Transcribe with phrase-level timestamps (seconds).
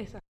[0.00, 0.29] Exacto.